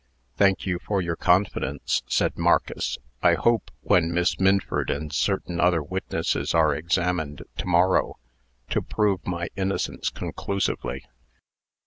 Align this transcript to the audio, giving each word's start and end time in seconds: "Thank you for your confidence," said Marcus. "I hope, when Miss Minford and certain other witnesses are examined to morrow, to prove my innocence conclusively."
"Thank 0.35 0.65
you 0.65 0.79
for 0.79 0.99
your 0.99 1.15
confidence," 1.15 2.01
said 2.07 2.35
Marcus. 2.35 2.97
"I 3.21 3.35
hope, 3.35 3.69
when 3.81 4.11
Miss 4.11 4.39
Minford 4.39 4.89
and 4.89 5.13
certain 5.13 5.59
other 5.59 5.83
witnesses 5.83 6.55
are 6.55 6.73
examined 6.73 7.43
to 7.57 7.65
morrow, 7.67 8.15
to 8.71 8.81
prove 8.81 9.27
my 9.27 9.49
innocence 9.55 10.09
conclusively." 10.09 11.05